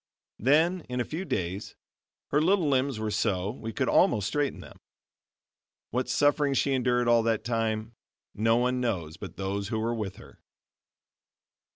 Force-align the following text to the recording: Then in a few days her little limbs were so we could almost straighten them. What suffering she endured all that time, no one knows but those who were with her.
Then 0.39 0.81
in 0.89 0.99
a 0.99 1.05
few 1.05 1.25
days 1.25 1.75
her 2.29 2.41
little 2.41 2.67
limbs 2.67 2.97
were 2.97 3.11
so 3.11 3.51
we 3.51 3.71
could 3.71 3.87
almost 3.87 4.29
straighten 4.29 4.59
them. 4.59 4.79
What 5.91 6.09
suffering 6.09 6.55
she 6.55 6.73
endured 6.73 7.07
all 7.07 7.21
that 7.21 7.43
time, 7.43 7.93
no 8.33 8.57
one 8.57 8.81
knows 8.81 9.17
but 9.17 9.37
those 9.37 9.67
who 9.67 9.77
were 9.79 9.93
with 9.93 10.15
her. 10.15 10.39